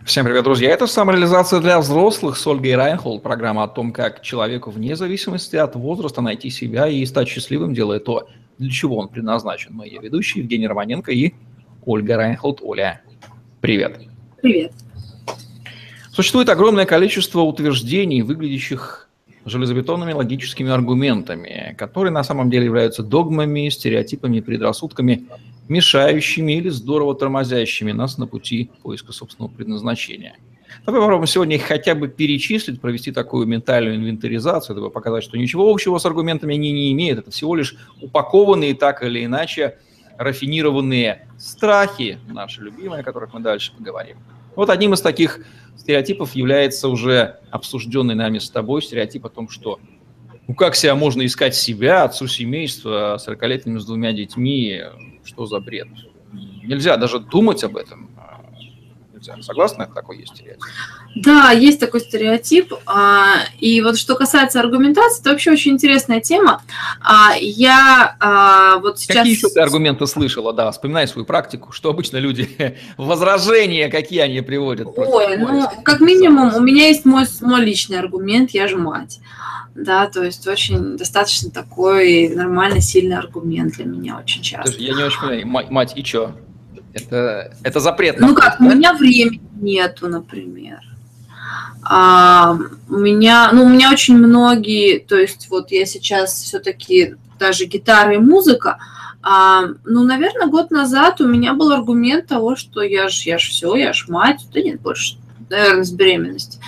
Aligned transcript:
Всем 0.00 0.24
привет, 0.24 0.42
друзья. 0.42 0.70
Это 0.70 0.88
самореализация 0.88 1.60
для 1.60 1.78
взрослых 1.78 2.36
с 2.36 2.44
Ольгой 2.46 2.74
Райнхолд. 2.74 3.22
Программа 3.22 3.62
о 3.62 3.68
том, 3.68 3.92
как 3.92 4.20
человеку 4.20 4.70
вне 4.70 4.96
зависимости 4.96 5.54
от 5.54 5.76
возраста 5.76 6.20
найти 6.20 6.50
себя 6.50 6.88
и 6.88 7.06
стать 7.06 7.28
счастливым, 7.28 7.72
делая 7.72 8.00
то, 8.00 8.28
для 8.58 8.70
чего 8.70 8.96
он 8.96 9.08
предназначен. 9.08 9.72
Мы 9.74 9.96
ведущие 9.98 10.42
Евгений 10.42 10.66
Романенко 10.66 11.12
и 11.12 11.34
Ольга 11.84 12.16
Райнхолд. 12.16 12.60
Оля, 12.62 13.00
привет. 13.60 14.00
Привет. 14.42 14.72
Существует 16.12 16.48
огромное 16.48 16.84
количество 16.84 17.40
утверждений, 17.40 18.22
выглядящих 18.22 19.08
железобетонными 19.44 20.12
логическими 20.12 20.70
аргументами, 20.70 21.74
которые 21.78 22.12
на 22.12 22.24
самом 22.24 22.50
деле 22.50 22.66
являются 22.66 23.02
догмами, 23.04 23.68
стереотипами, 23.68 24.40
предрассудками, 24.40 25.26
мешающими 25.68 26.52
или 26.52 26.68
здорово 26.68 27.14
тормозящими 27.14 27.92
нас 27.92 28.18
на 28.18 28.26
пути 28.26 28.70
поиска 28.82 29.12
собственного 29.12 29.52
предназначения. 29.52 30.36
Давай 30.86 31.00
попробуем 31.00 31.26
сегодня 31.26 31.56
их 31.56 31.62
хотя 31.62 31.94
бы 31.94 32.08
перечислить, 32.08 32.80
провести 32.80 33.12
такую 33.12 33.46
ментальную 33.46 33.96
инвентаризацию, 33.96 34.74
чтобы 34.74 34.90
показать, 34.90 35.22
что 35.22 35.36
ничего 35.36 35.70
общего 35.70 35.98
с 35.98 36.06
аргументами 36.06 36.54
они 36.54 36.72
не 36.72 36.92
имеют. 36.92 37.20
Это 37.20 37.30
всего 37.30 37.54
лишь 37.54 37.76
упакованные 38.00 38.74
так 38.74 39.02
или 39.02 39.24
иначе 39.24 39.78
рафинированные 40.18 41.28
страхи, 41.38 42.18
наши 42.28 42.62
любимые, 42.62 43.00
о 43.00 43.04
которых 43.04 43.32
мы 43.34 43.40
дальше 43.40 43.72
поговорим. 43.76 44.18
Вот 44.56 44.70
одним 44.70 44.94
из 44.94 45.00
таких 45.00 45.40
стереотипов 45.76 46.34
является 46.34 46.88
уже 46.88 47.40
обсужденный 47.50 48.14
нами 48.14 48.38
с 48.38 48.50
тобой 48.50 48.82
стереотип 48.82 49.26
о 49.26 49.30
том, 49.30 49.48
что 49.48 49.80
ну 50.48 50.54
как 50.54 50.74
себя 50.74 50.94
можно 50.94 51.24
искать 51.24 51.54
себя, 51.54 52.04
отцу 52.04 52.26
семейства, 52.26 53.18
40-летним 53.24 53.80
с 53.80 53.86
двумя 53.86 54.12
детьми, 54.12 54.82
что 55.24 55.46
за 55.46 55.60
бред? 55.60 55.88
Нельзя 56.62 56.96
даже 56.96 57.20
думать 57.20 57.62
об 57.64 57.76
этом. 57.76 58.11
Нельзя. 59.22 59.42
Согласна, 59.42 59.88
такой 59.92 60.18
есть 60.18 60.34
стереотип? 60.34 60.64
Да, 61.14 61.50
есть 61.52 61.78
такой 61.78 62.00
стереотип. 62.00 62.72
А, 62.86 63.34
и 63.60 63.80
вот 63.80 63.96
что 63.96 64.16
касается 64.16 64.58
аргументации, 64.60 65.20
это 65.20 65.30
вообще 65.30 65.52
очень 65.52 65.72
интересная 65.72 66.20
тема. 66.20 66.62
А, 67.00 67.34
я 67.38 68.16
а, 68.18 68.78
вот 68.78 68.98
сейчас... 68.98 69.18
Какие 69.18 69.34
еще 69.34 69.48
ты 69.48 69.60
аргументы 69.60 70.06
слышала? 70.06 70.52
Да, 70.52 70.70
вспоминай 70.72 71.06
свою 71.06 71.24
практику, 71.24 71.70
что 71.72 71.90
обычно 71.90 72.16
люди, 72.16 72.48
возражения, 72.96 73.88
какие 73.88 74.20
они 74.20 74.40
приводят. 74.40 74.88
Ой, 74.96 75.36
ну, 75.36 75.68
как 75.84 76.00
минимум, 76.00 76.54
у 76.54 76.60
меня 76.60 76.88
есть 76.88 77.04
мой, 77.04 77.26
мой 77.40 77.60
личный 77.64 77.98
аргумент, 77.98 78.50
я 78.50 78.66
же 78.66 78.76
мать 78.76 79.20
да, 79.74 80.06
то 80.06 80.22
есть 80.22 80.46
очень 80.46 80.96
достаточно 80.96 81.50
такой 81.50 82.28
нормальный, 82.28 82.82
сильный 82.82 83.16
аргумент 83.16 83.74
для 83.74 83.86
меня 83.86 84.18
очень 84.18 84.42
часто. 84.42 84.78
Я 84.78 84.94
не 84.94 85.02
очень 85.02 85.18
понимаю, 85.18 85.46
мать, 85.46 85.70
мать 85.70 85.92
и 85.96 86.04
что? 86.04 86.34
Это, 86.94 87.54
это 87.62 87.80
запрет. 87.80 88.20
Ну 88.20 88.34
как, 88.34 88.56
да? 88.58 88.64
у 88.64 88.68
меня 88.68 88.94
времени 88.94 89.40
нету, 89.60 90.08
например. 90.08 90.80
А, 91.82 92.56
у 92.88 92.96
меня, 92.96 93.50
ну, 93.52 93.64
у 93.64 93.68
меня 93.68 93.90
очень 93.90 94.16
многие, 94.16 94.98
то 94.98 95.16
есть 95.16 95.48
вот 95.50 95.72
я 95.72 95.84
сейчас 95.84 96.32
все-таки 96.34 97.16
даже 97.38 97.64
гитара 97.64 98.14
и 98.14 98.18
музыка, 98.18 98.78
а, 99.22 99.64
ну, 99.84 100.04
наверное, 100.04 100.46
год 100.46 100.70
назад 100.70 101.20
у 101.20 101.26
меня 101.26 101.54
был 101.54 101.72
аргумент 101.72 102.26
того, 102.26 102.56
что 102.56 102.82
я 102.82 103.08
ж, 103.08 103.22
я 103.22 103.38
ж 103.38 103.48
все, 103.48 103.74
я 103.76 103.92
ж 103.92 104.06
мать, 104.08 104.46
да 104.52 104.60
нет, 104.60 104.80
больше 104.80 105.16
наверное, 105.50 105.84
с 105.84 105.90
беременности. 105.90 106.58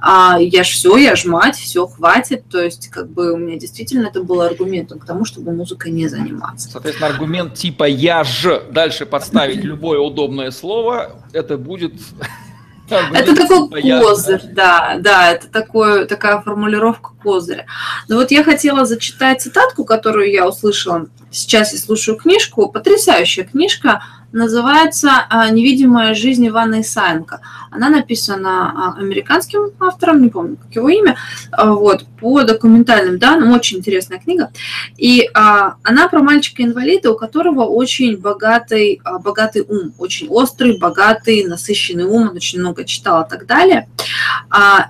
А 0.00 0.38
я 0.40 0.64
ж 0.64 0.68
все, 0.68 0.96
я 0.96 1.14
ж 1.14 1.26
мать, 1.26 1.56
все, 1.56 1.86
хватит. 1.86 2.44
То 2.50 2.60
есть, 2.60 2.88
как 2.88 3.08
бы 3.08 3.32
у 3.32 3.36
меня 3.36 3.58
действительно 3.58 4.08
это 4.08 4.22
был 4.22 4.40
аргументом 4.40 4.98
к 4.98 5.06
тому, 5.06 5.24
чтобы 5.24 5.52
музыкой 5.52 5.92
не 5.92 6.08
заниматься. 6.08 6.68
Соответственно, 6.70 7.08
аргумент 7.08 7.54
типа 7.54 7.84
«я 7.84 8.24
ж» 8.24 8.62
дальше 8.70 9.06
подставить 9.06 9.62
любое 9.62 10.00
удобное 10.00 10.50
слово, 10.50 11.22
это 11.32 11.56
будет 11.56 11.94
это 12.88 13.34
такой 13.34 13.82
козырь, 13.82 14.42
да, 14.52 14.96
да, 14.98 15.32
это 15.32 15.48
такой, 15.48 16.06
такая 16.06 16.40
формулировка 16.40 17.10
козыря. 17.22 17.66
Но 18.08 18.16
вот 18.16 18.30
я 18.30 18.44
хотела 18.44 18.84
зачитать 18.84 19.42
цитатку, 19.42 19.84
которую 19.84 20.30
я 20.30 20.48
услышала. 20.48 21.06
Сейчас 21.30 21.72
я 21.72 21.78
слушаю 21.78 22.16
книжку, 22.16 22.68
потрясающая 22.68 23.44
книжка 23.44 24.02
называется 24.32 25.26
а, 25.28 25.48
«Невидимая 25.50 26.14
жизнь 26.14 26.46
Ивана 26.46 26.80
Исаенко». 26.80 27.40
Она 27.70 27.88
написана 27.88 28.70
а, 28.70 28.98
американским 28.98 29.72
автором, 29.78 30.22
не 30.22 30.28
помню, 30.28 30.56
как 30.56 30.74
его 30.74 30.88
имя, 30.88 31.16
а, 31.50 31.72
вот, 31.72 32.06
по 32.20 32.42
документальным 32.42 33.18
данным, 33.18 33.52
очень 33.52 33.78
интересная 33.78 34.18
книга. 34.18 34.50
И 34.96 35.28
она 35.34 36.08
про 36.08 36.22
мальчика-инвалида, 36.22 37.12
у 37.12 37.16
которого 37.16 37.64
очень 37.64 38.16
богатый, 38.16 39.00
богатый 39.20 39.62
ум, 39.68 39.92
очень 39.98 40.28
острый, 40.28 40.78
богатый, 40.78 41.44
насыщенный 41.44 42.04
ум, 42.04 42.28
он 42.28 42.36
очень 42.36 42.60
много 42.60 42.84
читал 42.84 43.22
и 43.22 43.28
так 43.28 43.46
далее. 43.46 43.88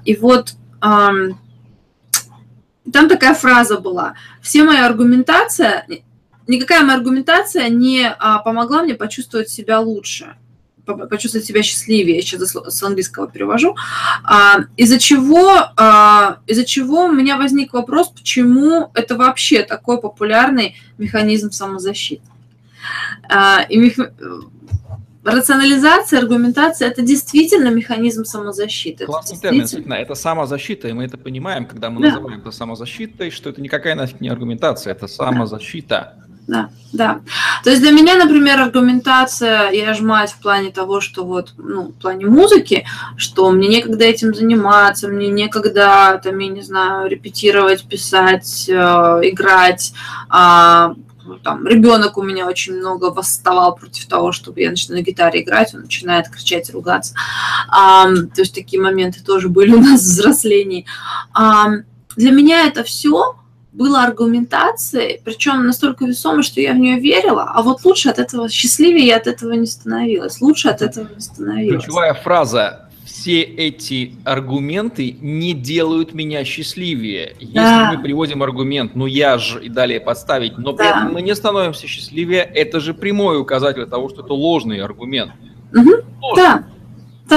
И 0.04 0.16
вот 0.16 0.54
там 2.92 3.08
такая 3.08 3.34
фраза 3.34 3.78
была. 3.78 4.14
Все 4.42 4.64
моя 4.64 4.86
аргументация 4.86 5.86
никакая 6.46 6.82
моя 6.82 6.98
аргументация 6.98 7.68
не 7.68 8.06
а, 8.06 8.38
помогла 8.38 8.82
мне 8.82 8.94
почувствовать 8.94 9.48
себя 9.48 9.80
лучше, 9.80 10.36
почувствовать 10.84 11.46
себя 11.46 11.62
счастливее. 11.62 12.16
Я 12.16 12.22
сейчас 12.22 12.54
с 12.54 12.82
английского 12.82 13.28
перевожу. 13.28 13.76
А, 14.24 14.60
из-за 14.76 14.98
чего, 14.98 15.52
а, 15.76 16.38
из-за 16.46 16.64
чего 16.64 17.04
у 17.04 17.12
меня 17.12 17.36
возник 17.36 17.72
вопрос, 17.72 18.08
почему 18.08 18.90
это 18.94 19.16
вообще 19.16 19.62
такой 19.62 20.00
популярный 20.00 20.76
механизм 20.98 21.50
самозащиты. 21.50 22.22
А, 23.28 23.62
и 23.68 23.76
мех... 23.76 23.94
Рационализация, 25.24 26.18
аргументация– 26.18 26.88
это 26.90 27.00
действительно 27.00 27.68
механизм 27.68 28.24
самозащиты. 28.24 29.06
Классный 29.06 29.38
термин, 29.38 29.60
действительно. 29.60 29.94
Это 29.94 30.16
самозащита, 30.16 30.88
и 30.88 30.92
мы 30.92 31.04
это 31.04 31.16
понимаем, 31.16 31.64
когда 31.64 31.90
мы 31.90 32.02
да. 32.02 32.08
называем 32.08 32.40
это 32.40 32.50
самозащитой, 32.50 33.30
что 33.30 33.50
это 33.50 33.60
никакая 33.60 33.94
нафиг 33.94 34.20
не 34.20 34.28
аргументация, 34.28 34.90
это 34.90 35.06
самозащита. 35.06 36.16
Да 36.46 36.70
да. 36.92 37.20
То 37.64 37.70
есть 37.70 37.82
для 37.82 37.90
меня, 37.90 38.16
например, 38.16 38.60
аргументация 38.60 39.70
и 39.70 39.80
ожимать 39.80 40.30
в 40.32 40.40
плане 40.40 40.70
того, 40.70 41.00
что 41.00 41.24
вот, 41.24 41.54
ну, 41.56 41.88
в 41.88 41.94
плане 41.94 42.26
музыки, 42.26 42.84
что 43.16 43.50
мне 43.50 43.68
некогда 43.68 44.04
этим 44.04 44.34
заниматься, 44.34 45.08
мне 45.08 45.28
некогда, 45.28 46.20
там, 46.22 46.38
я 46.38 46.48
не 46.48 46.62
знаю, 46.62 47.08
репетировать, 47.08 47.84
писать, 47.84 48.68
э, 48.68 48.72
играть, 48.72 49.94
э, 50.28 50.94
там, 51.42 51.66
ребенок 51.66 52.18
у 52.18 52.22
меня 52.22 52.46
очень 52.46 52.74
много 52.74 53.06
восставал 53.06 53.76
против 53.76 54.06
того, 54.06 54.32
чтобы 54.32 54.60
я 54.60 54.70
начну 54.70 54.96
на 54.96 55.02
гитаре 55.02 55.42
играть, 55.42 55.74
он 55.74 55.82
начинает 55.82 56.28
кричать, 56.28 56.70
ругаться. 56.70 57.14
А, 57.68 58.06
то 58.06 58.40
есть 58.40 58.54
такие 58.54 58.82
моменты 58.82 59.22
тоже 59.24 59.48
были 59.48 59.72
у 59.72 59.80
нас 59.80 60.00
в 60.02 60.04
взрослении. 60.04 60.84
А, 61.32 61.68
для 62.16 62.32
меня 62.32 62.66
это 62.66 62.82
все 62.82 63.36
было 63.72 64.02
аргументацией, 64.02 65.20
причем 65.24 65.66
настолько 65.66 66.04
весомой, 66.04 66.42
что 66.42 66.60
я 66.60 66.74
в 66.74 66.76
нее 66.76 67.00
верила, 67.00 67.50
а 67.54 67.62
вот 67.62 67.84
лучше 67.84 68.10
от 68.10 68.18
этого, 68.18 68.48
счастливее 68.48 69.06
я 69.06 69.16
от 69.16 69.26
этого 69.26 69.52
не 69.52 69.66
становилась, 69.66 70.40
лучше 70.40 70.68
от 70.68 70.82
этого 70.82 71.08
не 71.14 71.20
становилась. 71.20 71.84
Ключевая 71.84 72.14
фраза 72.14 72.88
все 73.04 73.42
эти 73.42 74.14
аргументы 74.24 75.16
не 75.20 75.54
делают 75.54 76.14
меня 76.14 76.44
счастливее. 76.44 77.34
Если 77.40 77.54
да. 77.54 77.92
мы 77.92 78.02
приводим 78.02 78.42
аргумент, 78.42 78.94
ну 78.94 79.06
я 79.06 79.38
же 79.38 79.64
и 79.64 79.68
далее 79.68 80.00
подставить, 80.00 80.58
но 80.58 80.72
при 80.72 80.84
да. 80.84 80.90
этом 80.90 81.12
мы 81.14 81.22
не 81.22 81.34
становимся 81.34 81.86
счастливее, 81.86 82.42
это 82.42 82.80
же 82.80 82.94
прямой 82.94 83.40
указатель 83.40 83.86
того, 83.86 84.08
что 84.08 84.22
это 84.22 84.32
ложный 84.32 84.82
аргумент. 84.82 85.32
Угу. 85.74 85.90
Ложный. 86.20 86.44
Да. 86.44 86.64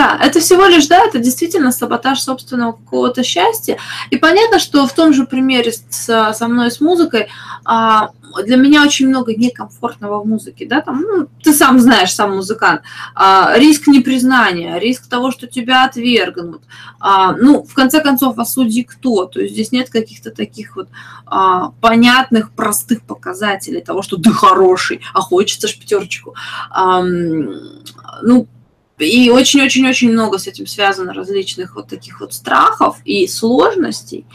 Да, 0.06 0.20
это 0.22 0.40
всего 0.40 0.68
лишь, 0.68 0.86
да, 0.86 1.04
это 1.04 1.18
действительно 1.18 1.72
саботаж 1.72 2.22
собственного 2.22 2.74
какого-то 2.74 3.24
счастья. 3.24 3.78
И 4.12 4.18
понятно, 4.18 4.60
что 4.60 4.86
в 4.86 4.94
том 4.94 5.14
же 5.14 5.26
примере 5.26 5.72
с, 5.72 6.34
со 6.34 6.48
мной 6.48 6.70
с 6.70 6.80
музыкой 6.80 7.28
а, 7.64 8.12
для 8.44 8.58
меня 8.58 8.84
очень 8.84 9.08
много 9.08 9.34
некомфортного 9.34 10.22
в 10.22 10.28
музыке, 10.28 10.68
да, 10.68 10.82
там, 10.82 11.02
ну, 11.02 11.28
ты 11.42 11.54
сам 11.54 11.80
знаешь, 11.80 12.14
сам 12.14 12.36
музыкант, 12.36 12.82
а, 13.16 13.58
риск 13.58 13.88
непризнания, 13.88 14.78
риск 14.78 15.08
того, 15.08 15.32
что 15.32 15.48
тебя 15.48 15.86
отвергнут, 15.86 16.62
а, 17.00 17.32
ну, 17.32 17.64
в 17.64 17.74
конце 17.74 18.00
концов, 18.00 18.38
а 18.38 18.46
судьи 18.46 18.84
кто? 18.84 19.26
То 19.26 19.42
есть 19.42 19.54
здесь 19.54 19.72
нет 19.72 19.90
каких-то 19.90 20.30
таких 20.30 20.76
вот 20.76 20.90
а, 21.26 21.72
понятных, 21.82 22.52
простых 22.52 23.02
показателей 23.02 23.82
того, 23.82 24.04
что 24.04 24.18
ты 24.18 24.32
хороший, 24.32 25.02
а 25.16 25.22
хочется 25.22 25.68
ж 25.68 25.76
пятерочку. 25.80 26.36
А, 26.70 27.02
ну, 27.02 28.48
и 28.98 29.30
очень-очень-очень 29.30 30.12
много 30.12 30.38
с 30.38 30.48
этим 30.48 30.68
связано 30.68 31.14
различных 31.14 31.76
вот 31.76 31.88
таких 31.88 32.22
вот 32.22 32.34
страхов 32.34 32.98
и 33.04 33.28
сложностей, 33.28 34.26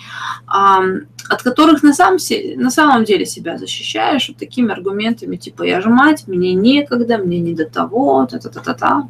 от 0.47 1.43
которых 1.43 1.83
на 1.83 1.95
самом, 1.95 2.19
на 2.57 2.71
самом 2.71 3.05
деле 3.05 3.25
себя 3.25 3.57
защищаешь 3.57 4.29
вот 4.29 4.37
такими 4.37 4.73
аргументами, 4.73 5.37
типа 5.37 5.63
«я 5.63 5.81
же 5.81 5.89
мать, 5.89 6.25
мне 6.27 6.53
некогда, 6.53 7.19
мне 7.19 7.41
не 7.41 7.55
до 7.55 7.65
того», 7.65 8.27
та-та-та-та-та. 8.31 9.09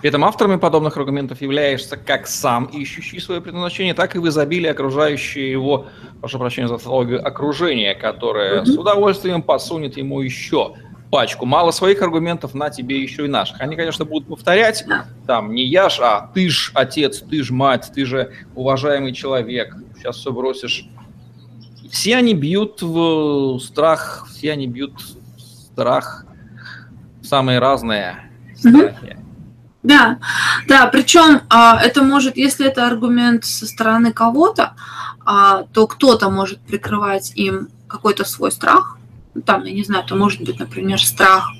При 0.00 0.08
этом 0.08 0.24
авторами 0.24 0.56
подобных 0.56 0.96
аргументов 0.96 1.40
являешься 1.40 1.96
как 1.96 2.26
сам 2.26 2.66
ищущий 2.66 3.18
свое 3.18 3.40
предназначение, 3.40 3.94
так 3.94 4.14
и 4.14 4.18
в 4.18 4.28
изобилии 4.28 4.68
окружающее 4.68 5.50
его, 5.50 5.86
прошу 6.20 6.38
прощения 6.38 6.68
за 6.68 6.74
тавтологию, 6.74 7.26
окружение, 7.26 7.94
которое 7.94 8.60
mm-hmm. 8.60 8.66
с 8.66 8.78
удовольствием 8.78 9.42
посунет 9.42 9.96
ему 9.96 10.20
еще 10.20 10.74
пачку. 11.10 11.46
Мало 11.46 11.70
своих 11.70 12.02
аргументов, 12.02 12.54
на 12.54 12.70
тебе 12.70 13.00
еще 13.00 13.24
и 13.26 13.28
наших. 13.28 13.60
Они, 13.60 13.76
конечно, 13.76 14.04
будут 14.04 14.28
повторять, 14.28 14.84
там, 15.26 15.54
не 15.54 15.64
я 15.64 15.88
ж, 15.88 16.00
а 16.00 16.30
ты 16.34 16.48
ж 16.48 16.70
отец, 16.74 17.20
ты 17.20 17.42
ж 17.42 17.50
мать, 17.50 17.90
ты 17.94 18.04
же 18.04 18.32
уважаемый 18.54 19.12
человек, 19.12 19.74
сейчас 19.96 20.16
все 20.16 20.32
бросишь. 20.32 20.88
Все 21.90 22.16
они 22.16 22.34
бьют 22.34 22.82
в 22.82 23.58
страх, 23.60 24.26
все 24.30 24.52
они 24.52 24.66
бьют 24.66 25.00
в 25.00 25.40
страх, 25.40 26.26
самые 27.22 27.58
разные 27.58 28.30
страхи. 28.56 29.16
Да, 29.82 30.18
да, 30.66 30.88
причем 30.88 31.42
а, 31.48 31.80
это 31.80 32.02
может, 32.02 32.36
если 32.36 32.66
это 32.66 32.88
аргумент 32.88 33.44
со 33.44 33.66
стороны 33.66 34.12
кого-то, 34.12 34.74
а, 35.24 35.62
то 35.72 35.86
кто-то 35.86 36.28
может 36.28 36.58
прикрывать 36.58 37.32
им 37.36 37.68
какой-то 37.86 38.24
свой 38.24 38.50
страх, 38.50 38.95
ну, 39.36 39.42
там, 39.42 39.64
я 39.64 39.72
не 39.72 39.84
знаю, 39.84 40.04
это 40.04 40.14
может 40.14 40.42
быть, 40.42 40.58
например, 40.58 41.00
страх, 41.00 41.50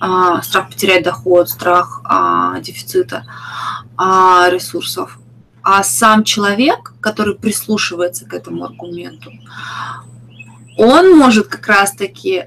а, 0.00 0.42
страх 0.42 0.70
потерять 0.70 1.04
доход, 1.04 1.48
страх 1.48 2.00
а, 2.04 2.60
дефицита 2.60 3.24
а, 3.96 4.48
ресурсов. 4.50 5.18
А 5.62 5.82
сам 5.82 6.24
человек, 6.24 6.94
который 7.00 7.34
прислушивается 7.34 8.26
к 8.26 8.34
этому 8.34 8.64
аргументу, 8.64 9.32
он 10.76 11.16
может 11.16 11.48
как 11.48 11.66
раз-таки 11.66 12.46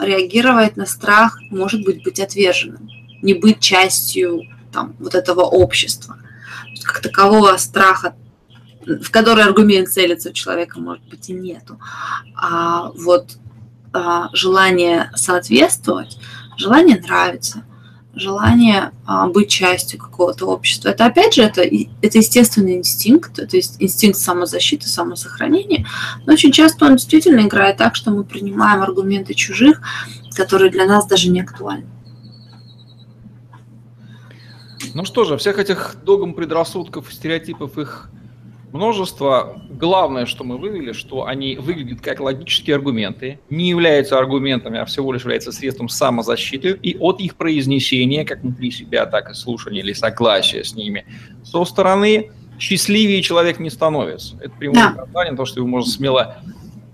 реагировать 0.00 0.76
на 0.76 0.86
страх, 0.86 1.38
может 1.50 1.84
быть, 1.84 2.02
быть 2.04 2.20
отверженным 2.20 2.88
не 3.24 3.32
быть 3.32 3.58
частью 3.58 4.42
там, 4.70 4.94
вот 4.98 5.14
этого 5.14 5.40
общества. 5.40 6.18
Как 6.84 7.00
такового 7.00 7.56
страха, 7.56 8.14
в 8.84 9.10
который 9.10 9.44
аргумент 9.44 9.88
целится 9.88 10.28
у 10.28 10.32
человека, 10.32 10.78
может 10.78 11.04
быть, 11.04 11.30
и 11.30 11.32
нету. 11.32 11.80
А 12.36 12.90
вот 12.90 13.38
а, 13.94 14.28
желание 14.32 15.10
соответствовать, 15.14 16.18
желание 16.56 17.00
нравиться, 17.00 17.64
желание 18.12 18.90
а, 19.06 19.28
быть 19.28 19.48
частью 19.48 20.00
какого-то 20.00 20.46
общества. 20.46 20.88
Это 20.88 21.06
опять 21.06 21.34
же 21.34 21.42
это, 21.42 21.62
это 21.62 22.18
естественный 22.18 22.76
инстинкт, 22.76 23.38
это 23.38 23.56
инстинкт 23.56 24.18
самозащиты, 24.18 24.88
самосохранения. 24.88 25.86
Но 26.26 26.32
очень 26.32 26.50
часто 26.50 26.86
он 26.86 26.96
действительно 26.96 27.40
играет 27.40 27.76
так, 27.76 27.94
что 27.94 28.10
мы 28.10 28.24
принимаем 28.24 28.82
аргументы 28.82 29.32
чужих, 29.34 29.80
которые 30.36 30.72
для 30.72 30.86
нас 30.86 31.06
даже 31.06 31.30
не 31.30 31.40
актуальны. 31.40 31.86
Ну 34.92 35.04
что 35.04 35.24
же, 35.24 35.36
всех 35.36 35.58
этих 35.58 35.96
догм, 36.04 36.34
предрассудков, 36.34 37.12
стереотипов, 37.12 37.78
их 37.78 38.10
множество. 38.74 39.62
Главное, 39.70 40.26
что 40.26 40.44
мы 40.44 40.58
вывели, 40.58 40.92
что 40.92 41.26
они 41.26 41.56
выглядят 41.56 42.00
как 42.00 42.20
логические 42.20 42.76
аргументы, 42.76 43.38
не 43.48 43.68
являются 43.68 44.18
аргументами, 44.18 44.80
а 44.80 44.84
всего 44.84 45.12
лишь 45.12 45.22
являются 45.22 45.52
средством 45.52 45.88
самозащиты, 45.88 46.78
и 46.82 46.96
от 46.98 47.20
их 47.20 47.36
произнесения, 47.36 48.24
как 48.24 48.42
внутри 48.42 48.72
себя, 48.72 49.06
так 49.06 49.30
и 49.30 49.34
слушания 49.34 49.80
или 49.80 49.92
согласия 49.92 50.64
с 50.64 50.74
ними, 50.74 51.06
со 51.44 51.64
стороны 51.64 52.32
счастливее 52.58 53.22
человек 53.22 53.60
не 53.60 53.70
становится. 53.70 54.36
Это 54.40 54.50
прямое 54.50 54.96
да. 55.12 55.36
то, 55.36 55.44
что 55.44 55.60
его 55.60 55.68
можно 55.68 55.90
смело 55.90 56.36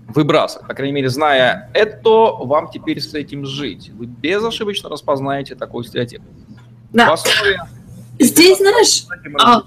выбрасывать. 0.07 0.67
По 0.67 0.73
крайней 0.75 0.93
мере, 0.93 1.09
зная 1.09 1.71
это, 1.73 2.09
вам 2.09 2.69
теперь 2.71 3.01
с 3.01 3.13
этим 3.15 3.45
жить. 3.45 3.89
Вы 3.89 4.05
безошибочно 4.05 4.87
распознаете 4.89 5.55
такой 5.55 5.83
стереотип. 5.83 6.21
Да. 6.91 7.09
В 7.09 7.13
основе 7.13 7.59
Здесь, 8.21 8.59
знаешь, 8.59 9.05
а, 9.39 9.63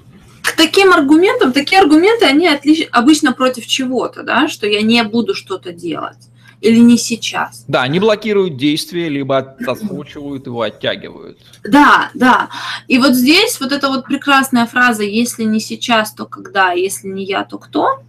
таким 0.56 0.92
аргументам, 0.92 1.52
такие 1.52 1.80
аргументы, 1.80 2.26
они 2.26 2.48
отлич... 2.48 2.88
обычно 2.92 3.32
против 3.32 3.66
чего-то, 3.66 4.22
да, 4.22 4.48
что 4.48 4.66
я 4.66 4.82
не 4.82 5.02
буду 5.04 5.34
что-то 5.34 5.72
делать 5.72 6.28
или 6.64 6.78
не 6.78 6.96
сейчас. 6.96 7.64
Да, 7.68 7.82
они 7.82 8.00
блокируют 8.00 8.56
действие, 8.56 9.10
либо 9.10 9.38
отсрочивают 9.38 10.46
его, 10.46 10.62
оттягивают. 10.62 11.38
Да, 11.62 12.10
да. 12.14 12.48
И 12.88 12.98
вот 12.98 13.14
здесь 13.14 13.60
вот 13.60 13.70
эта 13.70 13.88
вот 13.88 14.06
прекрасная 14.06 14.66
фраза 14.66 15.02
«если 15.02 15.44
не 15.44 15.60
сейчас, 15.60 16.12
то 16.14 16.24
когда, 16.24 16.72
если 16.72 17.08
не 17.08 17.24
я, 17.24 17.44
то 17.44 17.58
кто?», 17.58 18.02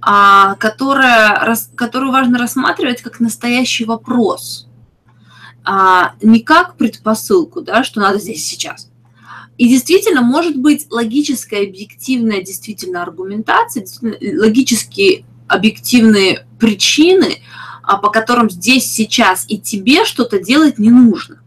а, 0.00 0.54
которая, 0.56 1.56
которую 1.74 2.12
важно 2.12 2.38
рассматривать 2.38 3.02
как 3.02 3.20
настоящий 3.20 3.84
вопрос, 3.84 4.68
а, 5.64 6.12
не 6.22 6.40
как 6.40 6.76
предпосылку, 6.76 7.60
да, 7.60 7.82
что 7.84 8.00
надо 8.00 8.18
здесь 8.18 8.46
сейчас, 8.46 8.90
и 9.58 9.68
действительно, 9.68 10.22
может 10.22 10.56
быть 10.56 10.86
логическая, 10.90 11.66
объективная 11.66 12.42
действительно 12.42 13.02
аргументация, 13.02 13.82
действительно, 13.82 14.40
логические 14.40 15.24
объективные 15.48 16.46
причины, 16.58 17.38
а, 17.82 17.96
по 17.96 18.10
которым 18.10 18.50
здесь, 18.50 18.90
сейчас 18.90 19.46
и 19.48 19.58
тебе 19.58 20.04
что-то 20.04 20.38
делать 20.40 20.78
не 20.78 20.90
нужно. 20.90 21.40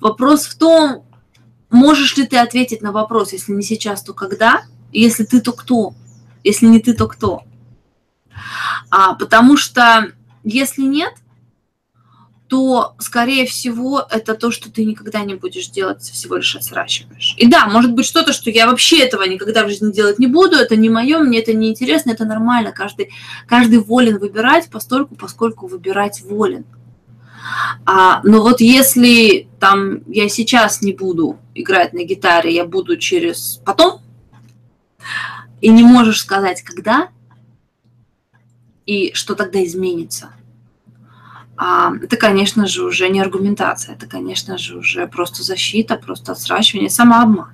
Вопрос 0.00 0.46
в 0.46 0.56
том, 0.58 1.04
можешь 1.70 2.16
ли 2.16 2.26
ты 2.26 2.38
ответить 2.38 2.82
на 2.82 2.90
вопрос, 2.90 3.32
если 3.32 3.52
не 3.52 3.62
сейчас, 3.62 4.02
то 4.02 4.12
когда? 4.12 4.62
Если 4.92 5.24
ты, 5.24 5.40
то 5.40 5.52
кто? 5.52 5.94
Если 6.42 6.66
не 6.66 6.80
ты, 6.80 6.94
то 6.94 7.06
кто? 7.06 7.42
А, 8.90 9.14
потому 9.14 9.56
что 9.56 10.12
если 10.42 10.82
нет, 10.82 11.14
то, 12.52 12.96
скорее 12.98 13.46
всего, 13.46 14.06
это 14.10 14.34
то, 14.34 14.50
что 14.50 14.70
ты 14.70 14.84
никогда 14.84 15.20
не 15.24 15.32
будешь 15.32 15.68
делать, 15.68 16.02
всего 16.02 16.36
лишь 16.36 16.54
отсращиваешь. 16.54 17.34
И 17.38 17.46
да, 17.46 17.64
может 17.64 17.94
быть 17.94 18.04
что-то, 18.04 18.34
что 18.34 18.50
я 18.50 18.66
вообще 18.66 18.98
этого 18.98 19.22
никогда 19.22 19.64
в 19.64 19.70
жизни 19.70 19.90
делать 19.90 20.18
не 20.18 20.26
буду, 20.26 20.56
это 20.56 20.76
не 20.76 20.90
мое, 20.90 21.20
мне 21.20 21.38
это 21.38 21.54
не 21.54 21.70
интересно, 21.70 22.10
это 22.10 22.26
нормально. 22.26 22.70
Каждый, 22.70 23.08
каждый 23.46 23.78
волен 23.78 24.18
выбирать 24.18 24.68
постольку, 24.68 25.14
поскольку 25.14 25.66
выбирать 25.66 26.20
волен. 26.20 26.66
А, 27.86 28.20
но 28.22 28.42
вот 28.42 28.60
если 28.60 29.48
там 29.58 30.02
я 30.06 30.28
сейчас 30.28 30.82
не 30.82 30.92
буду 30.92 31.38
играть 31.54 31.94
на 31.94 32.04
гитаре, 32.04 32.54
я 32.54 32.66
буду 32.66 32.98
через 32.98 33.62
потом, 33.64 34.02
и 35.62 35.70
не 35.70 35.84
можешь 35.84 36.20
сказать, 36.20 36.60
когда, 36.60 37.08
и 38.84 39.14
что 39.14 39.34
тогда 39.34 39.64
изменится– 39.64 40.32
это, 42.02 42.16
конечно 42.16 42.66
же, 42.66 42.84
уже 42.84 43.08
не 43.08 43.20
аргументация, 43.20 43.94
это, 43.94 44.06
конечно 44.06 44.58
же, 44.58 44.78
уже 44.78 45.06
просто 45.06 45.42
защита, 45.42 45.96
просто 45.96 46.32
отсрачивание, 46.32 46.90
самообман. 46.90 47.50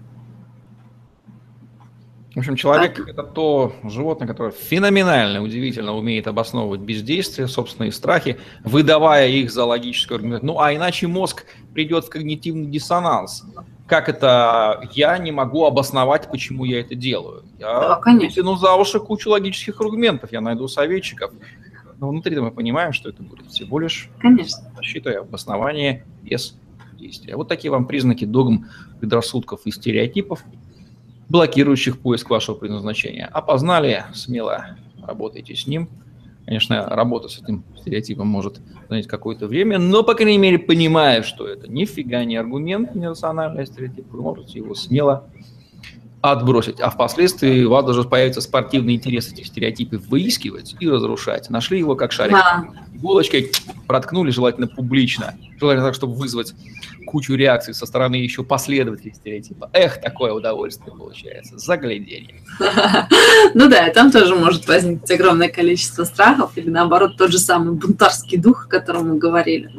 В 2.34 2.40
общем, 2.40 2.54
человек 2.54 2.94
так. 2.94 3.08
это 3.08 3.22
то 3.24 3.72
животное, 3.82 4.28
которое 4.28 4.52
феноменально, 4.52 5.42
удивительно 5.42 5.96
умеет 5.96 6.28
обосновывать 6.28 6.80
бездействие, 6.80 7.48
собственные 7.48 7.90
страхи, 7.90 8.38
выдавая 8.62 9.26
их 9.26 9.50
за 9.50 9.64
логическую 9.64 10.16
аргумент. 10.16 10.44
Ну, 10.44 10.60
а 10.60 10.72
иначе 10.72 11.08
мозг 11.08 11.46
придет 11.74 12.04
в 12.04 12.10
когнитивный 12.10 12.66
диссонанс. 12.66 13.44
Как 13.88 14.08
это 14.08 14.88
я 14.92 15.18
не 15.18 15.32
могу 15.32 15.64
обосновать, 15.64 16.30
почему 16.30 16.64
я 16.64 16.78
это 16.80 16.94
делаю? 16.94 17.42
Я 17.58 17.80
да, 17.80 17.96
конечно. 17.96 18.56
за 18.56 18.74
уши 18.74 19.00
кучу 19.00 19.30
логических 19.30 19.80
аргументов, 19.80 20.30
я 20.30 20.40
найду 20.40 20.68
советчиков, 20.68 21.32
но 22.00 22.08
внутри 22.08 22.38
мы 22.38 22.50
понимаем, 22.50 22.92
что 22.92 23.08
это 23.08 23.22
будет 23.22 23.50
всего 23.50 23.78
лишь 23.78 24.08
Конечно. 24.20 24.70
защита 24.76 25.10
и 25.10 25.14
обоснование 25.14 26.04
без 26.22 26.56
действия. 26.98 27.36
Вот 27.36 27.48
такие 27.48 27.70
вам 27.70 27.86
признаки 27.86 28.24
догм, 28.24 28.66
предрассудков 29.00 29.62
и 29.64 29.70
стереотипов, 29.70 30.44
блокирующих 31.28 31.98
поиск 31.98 32.30
вашего 32.30 32.56
предназначения. 32.56 33.26
Опознали, 33.26 34.04
смело 34.14 34.76
работайте 35.02 35.54
с 35.54 35.66
ним. 35.66 35.88
Конечно, 36.44 36.86
работа 36.86 37.28
с 37.28 37.38
этим 37.38 37.64
стереотипом 37.78 38.26
может 38.26 38.60
занять 38.88 39.06
какое-то 39.06 39.46
время, 39.46 39.78
но, 39.78 40.02
по 40.02 40.14
крайней 40.14 40.38
мере, 40.38 40.58
понимая, 40.58 41.22
что 41.22 41.46
это 41.46 41.70
нифига 41.70 42.24
не 42.24 42.36
аргумент, 42.36 42.94
не 42.94 43.06
рациональный 43.06 43.66
стереотип, 43.66 44.10
вы 44.10 44.22
можете 44.22 44.58
его 44.58 44.74
смело 44.74 45.28
отбросить, 46.20 46.80
а 46.80 46.90
впоследствии 46.90 47.64
у 47.64 47.70
вас 47.70 47.84
даже 47.84 48.02
появится 48.02 48.40
спортивный 48.40 48.94
интерес 48.94 49.32
этих 49.32 49.46
стереотипов 49.46 50.06
выискивать 50.08 50.74
и 50.80 50.88
разрушать. 50.88 51.48
Нашли 51.48 51.78
его 51.78 51.94
как 51.94 52.12
шарик. 52.12 52.32
Да. 52.32 52.64
Иголочкой 52.94 53.52
проткнули, 53.86 54.30
желательно 54.30 54.66
публично. 54.66 55.34
Желательно 55.60 55.86
так, 55.86 55.94
чтобы 55.94 56.14
вызвать 56.14 56.54
кучу 57.06 57.34
реакций 57.34 57.72
со 57.72 57.86
стороны 57.86 58.16
еще 58.16 58.42
последователей 58.42 59.14
стереотипа. 59.14 59.70
Эх, 59.72 60.00
такое 60.00 60.32
удовольствие 60.32 60.94
получается. 60.94 61.58
Загляденье. 61.58 62.42
Ну 63.54 63.68
да, 63.68 63.88
там 63.90 64.10
тоже 64.10 64.34
может 64.34 64.68
возникнуть 64.68 65.10
огромное 65.10 65.48
количество 65.48 66.04
страхов 66.04 66.52
или 66.56 66.68
наоборот 66.68 67.16
тот 67.16 67.30
же 67.30 67.38
самый 67.38 67.74
бунтарский 67.74 68.36
дух, 68.36 68.66
о 68.66 68.68
котором 68.68 69.08
мы 69.08 69.18
говорили. 69.18 69.70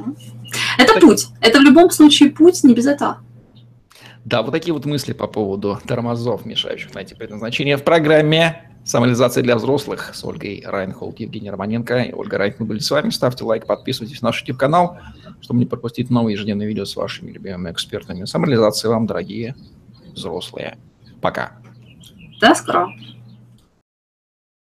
Это 0.77 0.99
путь. 0.99 1.27
Это 1.41 1.59
в 1.59 1.61
любом 1.61 1.91
случае 1.91 2.31
путь, 2.31 2.63
не 2.63 2.73
без 2.73 2.87
этого. 2.87 3.19
Да, 4.29 4.43
вот 4.43 4.51
такие 4.51 4.73
вот 4.75 4.85
мысли 4.85 5.13
по 5.13 5.25
поводу 5.25 5.79
тормозов, 5.87 6.45
мешающих 6.45 6.93
найти 6.93 7.15
предназначение 7.15 7.77
в 7.77 7.83
программе 7.83 8.61
«Самореализация 8.85 9.41
для 9.41 9.55
взрослых» 9.55 10.11
с 10.13 10.23
Ольгой 10.23 10.63
Райнхолд, 10.63 11.19
Евгений 11.19 11.49
Романенко 11.49 11.97
и 12.01 12.13
Ольга 12.13 12.37
Райнхолд 12.37 12.69
были 12.69 12.77
с 12.77 12.91
вами. 12.91 13.09
Ставьте 13.09 13.43
лайк, 13.43 13.65
подписывайтесь 13.65 14.21
на 14.21 14.27
наш 14.27 14.41
YouTube-канал, 14.41 14.99
чтобы 15.41 15.59
не 15.59 15.65
пропустить 15.65 16.11
новые 16.11 16.35
ежедневные 16.35 16.67
видео 16.67 16.85
с 16.85 16.95
вашими 16.95 17.31
любимыми 17.31 17.71
экспертами. 17.71 18.25
Самореализации 18.25 18.87
вам, 18.87 19.07
дорогие 19.07 19.55
взрослые. 20.13 20.77
Пока. 21.21 21.53
До 22.39 22.53
скорого. 22.53 22.91